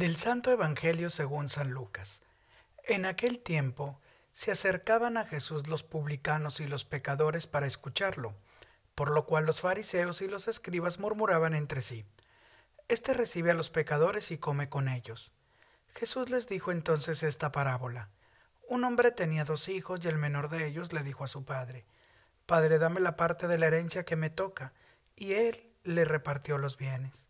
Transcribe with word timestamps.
Del 0.00 0.16
Santo 0.16 0.50
Evangelio 0.50 1.10
según 1.10 1.50
San 1.50 1.72
Lucas. 1.72 2.22
En 2.84 3.04
aquel 3.04 3.38
tiempo 3.38 4.00
se 4.32 4.50
acercaban 4.50 5.18
a 5.18 5.26
Jesús 5.26 5.66
los 5.66 5.82
publicanos 5.82 6.60
y 6.60 6.66
los 6.66 6.86
pecadores 6.86 7.46
para 7.46 7.66
escucharlo, 7.66 8.34
por 8.94 9.10
lo 9.10 9.26
cual 9.26 9.44
los 9.44 9.60
fariseos 9.60 10.22
y 10.22 10.26
los 10.26 10.48
escribas 10.48 11.00
murmuraban 11.00 11.54
entre 11.54 11.82
sí. 11.82 12.06
Este 12.88 13.12
recibe 13.12 13.50
a 13.50 13.54
los 13.54 13.68
pecadores 13.68 14.30
y 14.30 14.38
come 14.38 14.70
con 14.70 14.88
ellos. 14.88 15.34
Jesús 15.94 16.30
les 16.30 16.48
dijo 16.48 16.72
entonces 16.72 17.22
esta 17.22 17.52
parábola. 17.52 18.08
Un 18.70 18.84
hombre 18.84 19.10
tenía 19.10 19.44
dos 19.44 19.68
hijos 19.68 20.00
y 20.02 20.08
el 20.08 20.16
menor 20.16 20.48
de 20.48 20.66
ellos 20.66 20.94
le 20.94 21.02
dijo 21.02 21.24
a 21.24 21.28
su 21.28 21.44
padre, 21.44 21.84
Padre, 22.46 22.78
dame 22.78 23.00
la 23.00 23.16
parte 23.16 23.48
de 23.48 23.58
la 23.58 23.66
herencia 23.66 24.06
que 24.06 24.16
me 24.16 24.30
toca, 24.30 24.72
y 25.14 25.34
él 25.34 25.74
le 25.84 26.06
repartió 26.06 26.56
los 26.56 26.78
bienes. 26.78 27.28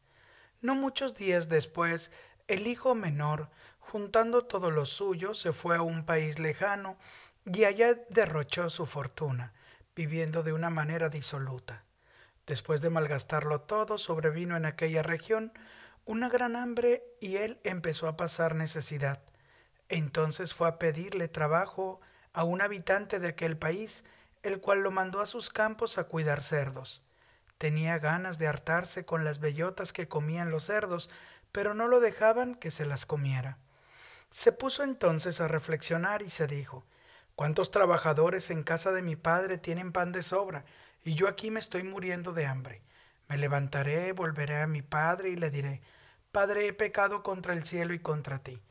No 0.63 0.75
muchos 0.75 1.17
días 1.17 1.49
después, 1.49 2.11
el 2.51 2.67
hijo 2.67 2.97
menor, 2.97 3.49
juntando 3.79 4.45
todo 4.45 4.73
lo 4.73 4.85
suyo, 4.85 5.35
se 5.35 5.53
fue 5.53 5.77
a 5.77 5.83
un 5.83 6.05
país 6.05 6.41
lejano 6.41 6.97
y 7.45 7.63
allá 7.63 7.95
derrochó 8.09 8.69
su 8.71 8.87
fortuna, 8.87 9.53
viviendo 9.95 10.43
de 10.43 10.53
una 10.53 10.69
manera 10.69 11.09
disoluta. 11.09 11.85
Después 12.49 12.81
de 12.81 12.91
malgastarlo 12.91 13.61
todo, 13.61 13.99
sobrevino 13.99 14.57
en 14.57 14.67
aquella 14.67 15.05
región 15.05 15.53
una 16.07 16.29
gran 16.29 16.57
hambre 16.57 17.05
y 17.21 17.37
él 17.37 17.61
empezó 17.63 18.09
a 18.09 18.17
pasar 18.17 18.57
necesidad. 18.57 19.23
Entonces 19.89 20.53
fue 20.53 20.67
a 20.67 20.79
pedirle 20.81 21.29
trabajo 21.29 22.01
a 22.33 22.43
un 22.43 22.63
habitante 22.63 23.21
de 23.21 23.29
aquel 23.29 23.57
país, 23.57 24.03
el 24.43 24.61
cual 24.61 24.81
lo 24.81 24.91
mandó 24.91 25.21
a 25.21 25.27
sus 25.27 25.51
campos 25.51 25.99
a 25.99 26.05
cuidar 26.05 26.43
cerdos. 26.43 27.01
Tenía 27.61 27.99
ganas 27.99 28.39
de 28.39 28.47
hartarse 28.47 29.05
con 29.05 29.23
las 29.23 29.39
bellotas 29.39 29.93
que 29.93 30.09
comían 30.09 30.51
los 30.51 30.65
cerdos, 30.65 31.11
pero 31.53 31.75
no 31.75 31.89
lo 31.89 32.01
dejaban 32.01 32.55
que 32.55 32.71
se 32.71 32.87
las 32.87 33.05
comiera. 33.05 33.59
Se 34.31 34.51
puso 34.51 34.83
entonces 34.83 35.43
a 35.43 35.47
reflexionar 35.47 36.23
y 36.23 36.31
se 36.31 36.47
dijo, 36.47 36.87
¿Cuántos 37.35 37.71
trabajadores 37.71 38.49
en 38.51 38.63
casa 38.63 38.93
de 38.93 39.03
mi 39.03 39.15
padre 39.15 39.59
tienen 39.59 39.93
pan 39.93 40.11
de 40.11 40.23
sobra, 40.23 40.65
y 41.05 41.13
yo 41.13 41.29
aquí 41.29 41.51
me 41.51 41.61
estoy 41.61 41.83
muriendo 41.83 42.33
de 42.33 42.47
hambre? 42.47 42.81
Me 43.29 43.37
levantaré, 43.37 44.13
volveré 44.13 44.63
a 44.63 44.67
mi 44.67 44.81
padre 44.81 45.29
y 45.29 45.37
le 45.37 45.51
diré, 45.51 45.83
Padre, 46.33 46.67
he 46.67 46.73
pecado 46.73 47.23
contra 47.23 47.53
el 47.53 47.67
cielo 47.67 47.93
y 47.93 47.99
contra 47.99 48.39
ti. 48.39 48.63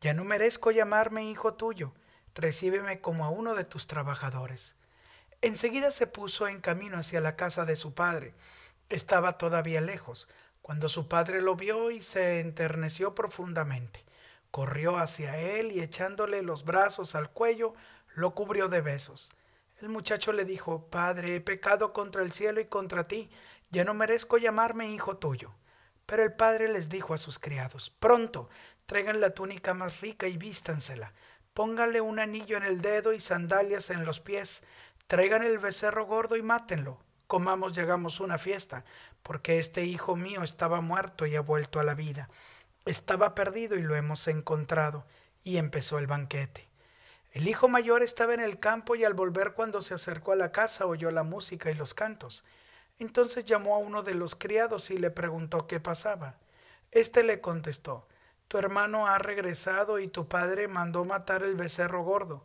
Ya 0.00 0.14
no 0.14 0.22
merezco 0.22 0.70
llamarme 0.70 1.28
hijo 1.28 1.54
tuyo, 1.54 1.94
recíbeme 2.32 3.00
como 3.00 3.24
a 3.24 3.28
uno 3.28 3.56
de 3.56 3.64
tus 3.64 3.88
trabajadores. 3.88 4.76
Enseguida 5.42 5.90
se 5.90 6.06
puso 6.06 6.48
en 6.48 6.60
camino 6.60 6.98
hacia 6.98 7.20
la 7.20 7.36
casa 7.36 7.64
de 7.64 7.76
su 7.76 7.94
padre. 7.94 8.34
Estaba 8.88 9.38
todavía 9.38 9.80
lejos, 9.80 10.28
cuando 10.62 10.88
su 10.88 11.08
padre 11.08 11.42
lo 11.42 11.54
vio 11.54 11.90
y 11.90 12.00
se 12.00 12.40
enterneció 12.40 13.14
profundamente, 13.14 14.04
corrió 14.50 14.96
hacia 14.96 15.38
él 15.38 15.70
y 15.70 15.80
echándole 15.80 16.42
los 16.42 16.64
brazos 16.64 17.14
al 17.14 17.30
cuello, 17.30 17.74
lo 18.14 18.34
cubrió 18.34 18.68
de 18.68 18.80
besos. 18.80 19.30
El 19.80 19.90
muchacho 19.90 20.32
le 20.32 20.44
dijo, 20.44 20.88
Padre, 20.88 21.36
he 21.36 21.40
pecado 21.40 21.92
contra 21.92 22.22
el 22.22 22.32
cielo 22.32 22.60
y 22.60 22.64
contra 22.64 23.06
ti, 23.06 23.30
ya 23.70 23.84
no 23.84 23.94
merezco 23.94 24.38
llamarme 24.38 24.90
hijo 24.90 25.18
tuyo. 25.18 25.54
Pero 26.06 26.22
el 26.22 26.32
padre 26.32 26.68
les 26.68 26.88
dijo 26.88 27.14
a 27.14 27.18
sus 27.18 27.38
criados, 27.38 27.90
Pronto, 27.90 28.48
traigan 28.86 29.20
la 29.20 29.30
túnica 29.30 29.74
más 29.74 30.00
rica 30.00 30.28
y 30.28 30.38
vístansela, 30.38 31.12
pónganle 31.52 32.00
un 32.00 32.18
anillo 32.18 32.56
en 32.56 32.62
el 32.62 32.80
dedo 32.80 33.12
y 33.12 33.20
sandalias 33.20 33.90
en 33.90 34.04
los 34.04 34.20
pies, 34.20 34.62
traigan 35.06 35.42
el 35.42 35.58
becerro 35.58 36.06
gordo 36.06 36.36
y 36.36 36.42
mátenlo, 36.42 36.98
comamos 37.26 37.76
y 37.76 37.80
hagamos 37.80 38.20
una 38.20 38.38
fiesta, 38.38 38.84
porque 39.22 39.58
este 39.58 39.84
hijo 39.84 40.16
mío 40.16 40.42
estaba 40.42 40.80
muerto 40.80 41.26
y 41.26 41.36
ha 41.36 41.40
vuelto 41.40 41.80
a 41.80 41.84
la 41.84 41.94
vida. 41.94 42.28
Estaba 42.86 43.34
perdido 43.34 43.76
y 43.76 43.82
lo 43.82 43.96
hemos 43.96 44.28
encontrado. 44.28 45.04
Y 45.42 45.58
empezó 45.58 45.98
el 45.98 46.06
banquete. 46.06 46.68
El 47.32 47.46
hijo 47.46 47.68
mayor 47.68 48.02
estaba 48.02 48.34
en 48.34 48.40
el 48.40 48.58
campo 48.58 48.96
y 48.96 49.04
al 49.04 49.14
volver 49.14 49.52
cuando 49.52 49.82
se 49.82 49.94
acercó 49.94 50.32
a 50.32 50.36
la 50.36 50.50
casa 50.52 50.86
oyó 50.86 51.10
la 51.10 51.22
música 51.22 51.70
y 51.70 51.74
los 51.74 51.94
cantos. 51.94 52.44
Entonces 52.98 53.44
llamó 53.44 53.74
a 53.74 53.78
uno 53.78 54.02
de 54.02 54.14
los 54.14 54.34
criados 54.34 54.90
y 54.90 54.96
le 54.96 55.10
preguntó 55.10 55.66
qué 55.66 55.78
pasaba. 55.78 56.36
Este 56.90 57.22
le 57.22 57.40
contestó, 57.40 58.08
Tu 58.48 58.58
hermano 58.58 59.06
ha 59.06 59.18
regresado 59.18 59.98
y 59.98 60.08
tu 60.08 60.28
padre 60.28 60.66
mandó 60.66 61.04
matar 61.04 61.42
el 61.42 61.56
becerro 61.56 62.02
gordo, 62.02 62.44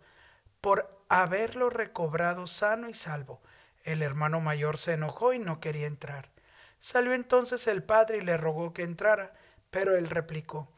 por 0.59 1.00
haberlo 1.19 1.69
recobrado 1.69 2.47
sano 2.47 2.87
y 2.87 2.93
salvo. 2.93 3.41
El 3.83 4.01
hermano 4.01 4.39
mayor 4.39 4.77
se 4.77 4.93
enojó 4.93 5.33
y 5.33 5.39
no 5.39 5.59
quería 5.59 5.87
entrar. 5.87 6.29
Salió 6.79 7.13
entonces 7.13 7.67
el 7.67 7.83
padre 7.83 8.19
y 8.19 8.21
le 8.21 8.37
rogó 8.37 8.73
que 8.73 8.83
entrara, 8.83 9.33
pero 9.69 9.97
él 9.97 10.09
replicó, 10.09 10.69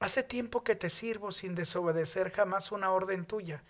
Hace 0.00 0.22
tiempo 0.22 0.64
que 0.64 0.74
te 0.74 0.88
sirvo 0.88 1.32
sin 1.32 1.54
desobedecer 1.54 2.30
jamás 2.30 2.72
una 2.72 2.92
orden 2.92 3.26
tuya, 3.26 3.62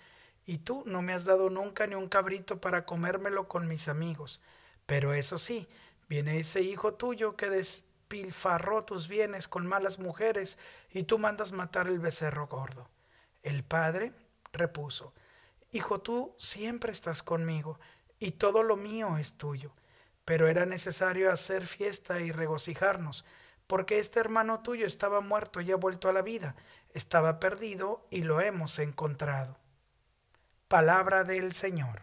y 0.47 0.59
tú 0.59 0.85
no 0.87 1.03
me 1.03 1.15
has 1.15 1.25
dado 1.25 1.51
nunca 1.51 1.87
ni 1.89 1.97
un 1.97 2.09
cabrito 2.09 2.61
para 2.61 2.87
comérmelo 2.87 3.49
con 3.49 3.67
mis 3.67 3.89
amigos. 3.89 4.41
Pero 4.87 5.15
eso 5.15 5.37
sí, 5.37 5.69
viene 6.09 6.39
ese 6.39 6.61
hijo 6.61 6.95
tuyo 6.95 7.37
que 7.37 7.51
despilfarró 7.51 8.85
tus 8.85 9.09
bienes 9.09 9.49
con 9.49 9.67
malas 9.67 9.99
mujeres, 9.99 10.59
y 10.93 11.03
tú 11.03 11.19
mandas 11.19 11.51
matar 11.51 11.89
el 11.89 11.99
becerro 11.99 12.47
gordo. 12.47 12.89
El 13.43 13.65
padre 13.65 14.13
repuso, 14.53 15.13
Hijo, 15.75 16.01
tú 16.01 16.35
siempre 16.39 16.91
estás 16.91 17.23
conmigo, 17.23 17.79
y 18.19 18.31
todo 18.33 18.63
lo 18.63 18.77
mío 18.77 19.19
es 19.19 19.37
tuyo 19.37 19.75
pero 20.25 20.49
era 20.49 20.67
necesario 20.67 21.31
hacer 21.31 21.67
fiesta 21.67 22.21
y 22.21 22.33
regocijarnos, 22.33 23.25
porque 23.67 23.99
este 23.99 24.21
hermano 24.21 24.61
tuyo 24.61 24.87
estaba 24.87 25.21
muerto 25.21 25.61
y 25.61 25.71
ha 25.71 25.77
vuelto 25.77 26.09
a 26.09 26.13
la 26.13 26.23
vida, 26.23 26.55
estaba 26.93 27.41
perdido 27.41 28.07
y 28.11 28.23
lo 28.23 28.41
hemos 28.41 28.79
encontrado. 28.79 29.59
Palabra 30.69 31.25
del 31.25 31.53
Señor. 31.53 32.03